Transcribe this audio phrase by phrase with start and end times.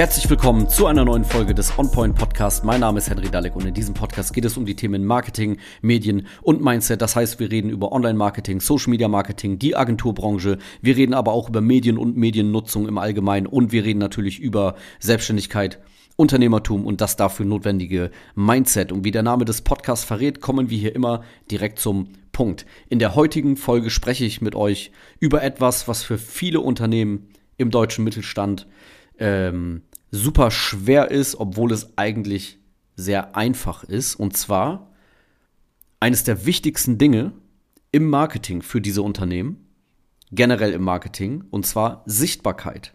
[0.00, 2.64] Herzlich willkommen zu einer neuen Folge des OnPoint Podcast.
[2.64, 5.58] Mein Name ist Henry Dalek und in diesem Podcast geht es um die Themen Marketing,
[5.82, 7.02] Medien und Mindset.
[7.02, 10.56] Das heißt, wir reden über Online-Marketing, Social-Media-Marketing, die Agenturbranche.
[10.80, 14.74] Wir reden aber auch über Medien und Mediennutzung im Allgemeinen und wir reden natürlich über
[15.00, 15.80] Selbstständigkeit,
[16.16, 18.92] Unternehmertum und das dafür notwendige Mindset.
[18.92, 22.64] Und wie der Name des Podcasts verrät, kommen wir hier immer direkt zum Punkt.
[22.88, 27.28] In der heutigen Folge spreche ich mit euch über etwas, was für viele Unternehmen
[27.58, 28.66] im deutschen Mittelstand
[29.18, 32.58] ähm, super schwer ist, obwohl es eigentlich
[32.96, 34.14] sehr einfach ist.
[34.14, 34.90] Und zwar
[36.00, 37.32] eines der wichtigsten Dinge
[37.92, 39.66] im Marketing für diese Unternehmen,
[40.32, 42.94] generell im Marketing, und zwar Sichtbarkeit.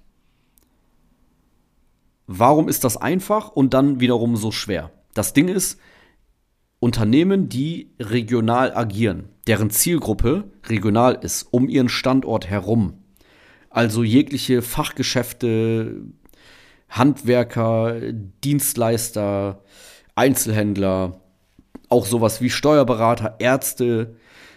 [2.28, 4.92] Warum ist das einfach und dann wiederum so schwer?
[5.14, 5.80] Das Ding ist,
[6.80, 13.04] Unternehmen, die regional agieren, deren Zielgruppe regional ist, um ihren Standort herum,
[13.70, 16.04] also jegliche Fachgeschäfte,
[16.89, 18.00] Handwerker,
[18.44, 19.64] Dienstleister,
[20.16, 21.19] Einzelhändler,
[21.89, 24.16] auch sowas wie Steuerberater, Ärzte,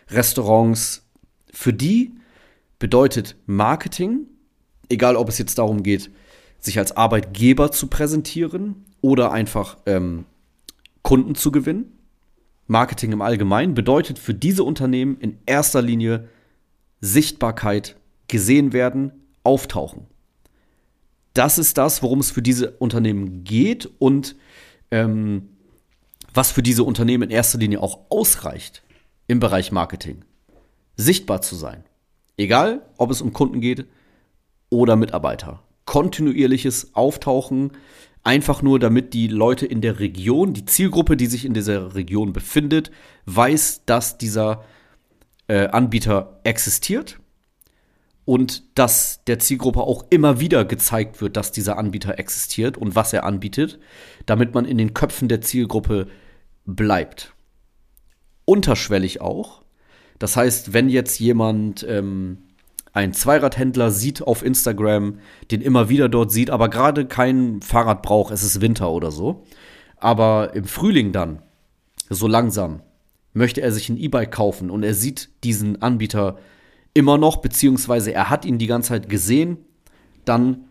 [0.09, 1.07] Restaurants.
[1.53, 2.13] Für die
[2.79, 4.27] bedeutet Marketing,
[4.89, 6.11] egal ob es jetzt darum geht,
[6.61, 10.25] sich als Arbeitgeber zu präsentieren oder einfach ähm,
[11.03, 11.93] Kunden zu gewinnen.
[12.67, 16.29] Marketing im Allgemeinen bedeutet für diese Unternehmen in erster Linie
[17.01, 20.07] Sichtbarkeit, gesehen werden, auftauchen
[21.39, 24.35] das ist das, worum es für diese Unternehmen geht und
[24.91, 25.51] ähm,
[26.35, 28.83] was für diese Unternehmen in erster Linie auch ausreicht
[29.29, 30.25] im Bereich Marketing.
[30.97, 31.85] Sichtbar zu sein.
[32.37, 33.87] Egal, ob es um Kunden geht
[34.69, 35.63] oder Mitarbeiter.
[35.85, 37.73] Kontinuierliches Auftauchen,
[38.25, 42.33] einfach nur damit die Leute in der Region, die Zielgruppe, die sich in dieser Region
[42.33, 42.91] befindet,
[43.27, 44.65] weiß, dass dieser
[45.47, 47.21] äh, Anbieter existiert
[48.29, 53.15] und dass der Zielgruppe auch immer wieder gezeigt wird, dass dieser Anbieter existiert und was
[53.15, 53.79] er anbietet,
[54.27, 56.09] damit man in den Köpfen der Zielgruppe
[56.67, 57.33] bleibt.
[58.45, 59.63] Unterschwellig auch.
[60.19, 62.37] Das heißt, wenn jetzt jemand ähm,
[62.93, 65.21] einen Zweiradhändler sieht auf Instagram,
[65.51, 69.47] den immer wieder dort sieht, aber gerade kein Fahrrad braucht, es ist Winter oder so,
[69.97, 71.41] aber im Frühling dann,
[72.11, 72.83] so langsam,
[73.33, 76.37] möchte er sich ein E-Bike kaufen und er sieht diesen Anbieter
[76.95, 79.59] immer noch, beziehungsweise er hat ihn die ganze Zeit gesehen,
[80.25, 80.65] dann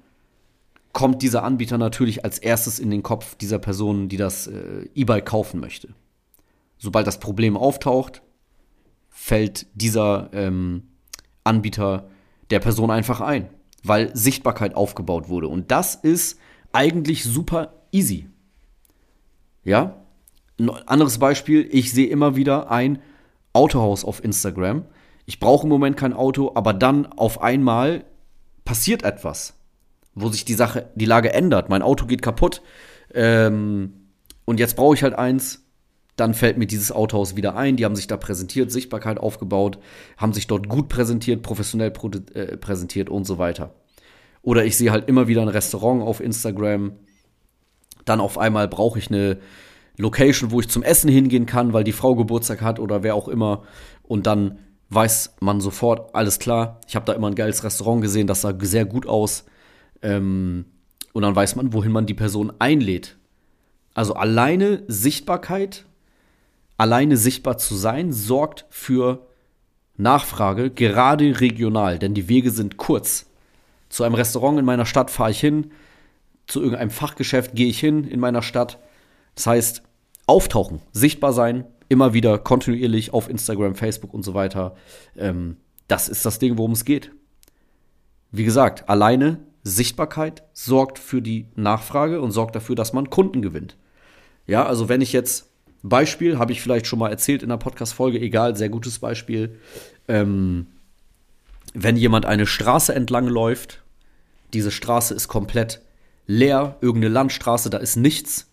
[0.94, 5.26] kommt dieser Anbieter natürlich als erstes in den Kopf dieser Person, die das äh, E-Bike
[5.26, 5.90] kaufen möchte.
[6.78, 8.22] Sobald das Problem auftaucht,
[9.10, 10.84] fällt dieser ähm,
[11.44, 12.10] Anbieter
[12.50, 13.50] der Person einfach ein,
[13.84, 15.48] weil Sichtbarkeit aufgebaut wurde.
[15.48, 16.40] Und das ist
[16.72, 18.28] eigentlich super easy.
[19.64, 20.04] Ja?
[20.60, 23.00] Ein anderes Beispiel, ich sehe immer wieder ein
[23.54, 24.86] Autohaus auf Instagram,
[25.28, 28.06] ich brauche im Moment kein Auto, aber dann auf einmal
[28.64, 29.56] passiert etwas,
[30.16, 31.70] wo sich die Sache, die Lage ändert.
[31.70, 32.62] Mein Auto geht kaputt
[33.14, 34.08] ähm,
[34.46, 35.66] und jetzt brauche ich halt eins.
[36.16, 37.76] Dann fällt mir dieses Autohaus wieder ein.
[37.76, 39.80] Die haben sich da präsentiert, Sichtbarkeit aufgebaut,
[40.16, 41.92] haben sich dort gut präsentiert, professionell
[42.34, 43.76] äh, präsentiert und so weiter.
[44.42, 46.94] Oder ich sehe halt immer wieder ein Restaurant auf Instagram.
[48.06, 49.40] Dann auf einmal brauche ich eine
[49.98, 53.28] Location, wo ich zum Essen hingehen kann, weil die Frau Geburtstag hat oder wer auch
[53.28, 53.64] immer.
[54.04, 54.60] Und dann
[54.90, 58.54] weiß man sofort, alles klar, ich habe da immer ein geiles Restaurant gesehen, das sah
[58.62, 59.46] sehr gut aus.
[60.02, 60.66] Ähm,
[61.14, 63.18] und dann weiß man, wohin man die Person einlädt.
[63.94, 65.86] Also alleine Sichtbarkeit,
[66.78, 69.26] alleine sichtbar zu sein, sorgt für
[69.98, 73.26] Nachfrage, gerade regional, denn die Wege sind kurz.
[73.90, 75.72] Zu einem Restaurant in meiner Stadt fahre ich hin,
[76.46, 78.80] zu irgendeinem Fachgeschäft gehe ich hin in meiner Stadt.
[79.36, 79.84] Das heißt,
[80.28, 84.76] auftauchen, sichtbar sein, immer wieder kontinuierlich auf Instagram, Facebook und so weiter.
[85.18, 87.12] Ähm, das ist das Ding, worum es geht.
[88.32, 93.78] Wie gesagt, alleine Sichtbarkeit sorgt für die Nachfrage und sorgt dafür, dass man Kunden gewinnt.
[94.46, 95.50] Ja, also wenn ich jetzt
[95.84, 99.60] Beispiel, habe ich vielleicht schon mal erzählt in der Podcast-Folge, egal, sehr gutes Beispiel.
[100.08, 100.68] Ähm,
[101.74, 103.84] wenn jemand eine Straße entlang läuft,
[104.54, 105.82] diese Straße ist komplett
[106.26, 108.52] leer, irgendeine Landstraße, da ist nichts,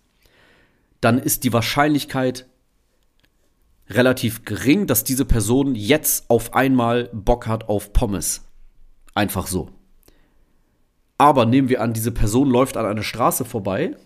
[1.00, 2.46] dann ist die Wahrscheinlichkeit
[3.88, 8.42] relativ gering, dass diese Person jetzt auf einmal Bock hat auf Pommes.
[9.14, 9.70] Einfach so.
[11.18, 13.96] Aber nehmen wir an, diese Person läuft an einer Straße vorbei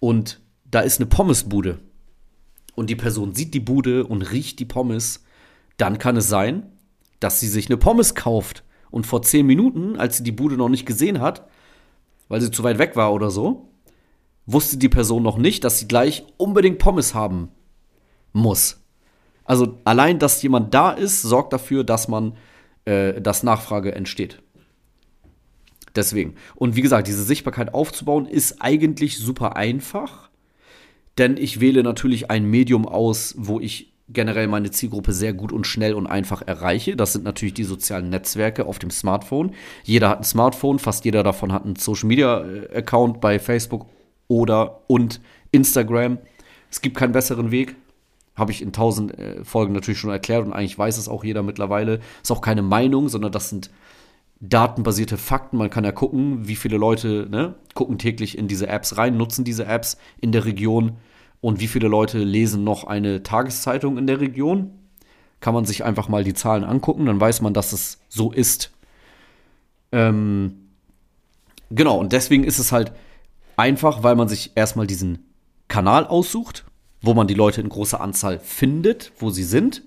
[0.00, 1.78] und da ist eine Pommesbude.
[2.74, 5.24] Und die Person sieht die Bude und riecht die Pommes.
[5.76, 6.72] Dann kann es sein,
[7.20, 8.64] dass sie sich eine Pommes kauft.
[8.90, 11.48] Und vor zehn Minuten, als sie die Bude noch nicht gesehen hat,
[12.28, 13.68] weil sie zu weit weg war oder so,
[14.46, 17.48] wusste die Person noch nicht, dass sie gleich unbedingt Pommes haben
[18.32, 18.83] muss.
[19.44, 22.36] Also allein, dass jemand da ist, sorgt dafür, dass man,
[22.84, 24.42] äh, dass Nachfrage entsteht.
[25.94, 26.34] Deswegen.
[26.54, 30.30] Und wie gesagt, diese Sichtbarkeit aufzubauen ist eigentlich super einfach,
[31.18, 35.66] denn ich wähle natürlich ein Medium aus, wo ich generell meine Zielgruppe sehr gut und
[35.66, 36.96] schnell und einfach erreiche.
[36.96, 39.52] Das sind natürlich die sozialen Netzwerke auf dem Smartphone.
[39.84, 43.86] Jeder hat ein Smartphone, fast jeder davon hat einen Social Media äh, Account bei Facebook
[44.28, 45.20] oder und
[45.52, 46.18] Instagram.
[46.70, 47.76] Es gibt keinen besseren Weg.
[48.34, 51.42] Habe ich in tausend äh, Folgen natürlich schon erklärt und eigentlich weiß es auch jeder
[51.42, 52.00] mittlerweile.
[52.22, 53.70] Ist auch keine Meinung, sondern das sind
[54.40, 55.56] datenbasierte Fakten.
[55.56, 59.44] Man kann ja gucken, wie viele Leute ne, gucken täglich in diese Apps rein, nutzen
[59.44, 60.98] diese Apps in der Region
[61.40, 64.72] und wie viele Leute lesen noch eine Tageszeitung in der Region.
[65.40, 68.72] Kann man sich einfach mal die Zahlen angucken, dann weiß man, dass es so ist.
[69.92, 70.70] Ähm,
[71.70, 72.92] genau, und deswegen ist es halt
[73.56, 75.30] einfach, weil man sich erstmal diesen
[75.68, 76.64] Kanal aussucht,
[77.04, 79.82] wo man die Leute in großer Anzahl findet, wo sie sind.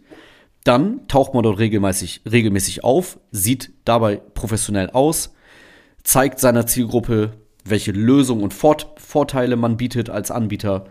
[0.64, 5.34] Dann taucht man dort regelmäßig, regelmäßig auf, sieht dabei professionell aus,
[6.04, 7.34] zeigt seiner Zielgruppe,
[7.64, 10.86] welche Lösungen und Fort Vorteile man bietet als Anbieter.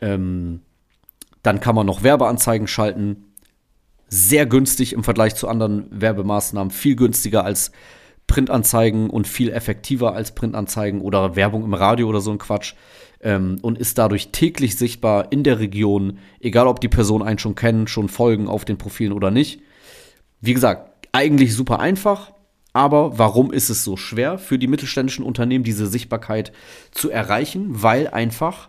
[0.00, 0.60] Ähm,
[1.42, 3.34] dann kann man noch Werbeanzeigen schalten.
[4.08, 7.72] Sehr günstig im Vergleich zu anderen Werbemaßnahmen, viel günstiger als
[8.26, 12.74] Printanzeigen und viel effektiver als Printanzeigen oder Werbung im Radio oder so ein Quatsch
[13.20, 17.54] ähm, und ist dadurch täglich sichtbar in der Region, egal ob die Person einen schon
[17.54, 19.60] kennen, schon folgen auf den Profilen oder nicht.
[20.40, 22.32] Wie gesagt, eigentlich super einfach,
[22.72, 26.52] aber warum ist es so schwer für die mittelständischen Unternehmen, diese Sichtbarkeit
[26.90, 27.82] zu erreichen?
[27.82, 28.68] Weil einfach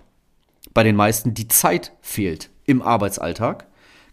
[0.73, 3.67] bei den meisten die Zeit fehlt im Arbeitsalltag.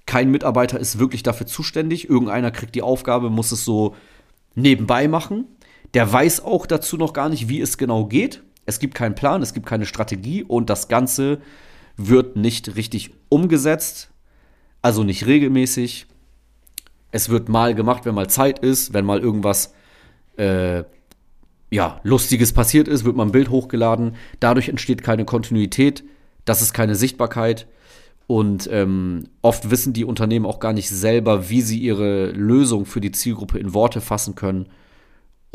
[0.07, 2.09] Kein Mitarbeiter ist wirklich dafür zuständig.
[2.09, 3.95] Irgendeiner kriegt die Aufgabe, muss es so
[4.55, 5.47] nebenbei machen.
[5.95, 8.43] Der weiß auch dazu noch gar nicht, wie es genau geht.
[8.67, 11.39] Es gibt keinen Plan, es gibt keine Strategie und das Ganze
[11.97, 14.11] wird nicht richtig umgesetzt,
[14.83, 16.07] also nicht regelmäßig.
[17.13, 19.73] Es wird mal gemacht, wenn mal Zeit ist, wenn mal irgendwas
[20.37, 20.85] äh,
[21.71, 24.17] ja, Lustiges passiert ist, wird mal ein Bild hochgeladen.
[24.41, 26.05] Dadurch entsteht keine Kontinuität,
[26.45, 27.67] das ist keine Sichtbarkeit.
[28.27, 33.01] Und ähm, oft wissen die Unternehmen auch gar nicht selber, wie sie ihre Lösung für
[33.01, 34.67] die Zielgruppe in Worte fassen können.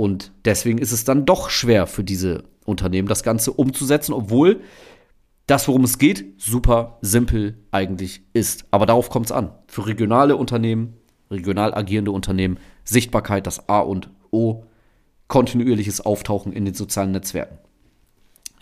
[0.01, 4.61] Und deswegen ist es dann doch schwer für diese Unternehmen, das Ganze umzusetzen, obwohl
[5.45, 8.65] das, worum es geht, super simpel eigentlich ist.
[8.71, 9.51] Aber darauf kommt es an.
[9.67, 10.95] Für regionale Unternehmen,
[11.29, 14.63] regional agierende Unternehmen, Sichtbarkeit das A und O,
[15.27, 17.59] kontinuierliches Auftauchen in den sozialen Netzwerken.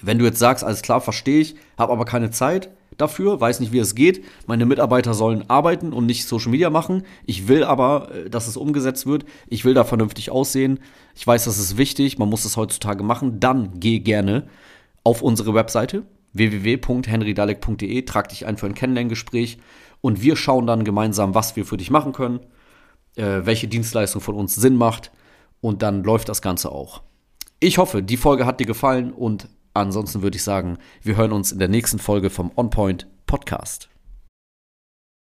[0.02, 2.70] Wenn du jetzt sagst, alles klar, verstehe ich, habe aber keine Zeit
[3.02, 7.04] dafür, weiß nicht, wie es geht, meine Mitarbeiter sollen arbeiten und nicht Social Media machen,
[7.26, 10.80] ich will aber, äh, dass es umgesetzt wird, ich will da vernünftig aussehen,
[11.16, 14.48] ich weiß, das ist wichtig, man muss es heutzutage machen, dann geh gerne
[15.04, 16.04] auf unsere Webseite
[16.34, 19.58] www.henrydalek.de, trag dich ein für ein Kennenlerngespräch.
[20.02, 22.40] Und wir schauen dann gemeinsam, was wir für dich machen können,
[23.16, 25.12] äh, welche Dienstleistung von uns Sinn macht.
[25.62, 27.02] Und dann läuft das Ganze auch.
[27.60, 29.50] Ich hoffe, die Folge hat dir gefallen und
[29.80, 33.89] ansonsten würde ich sagen, wir hören uns in der nächsten Folge vom On Point Podcast.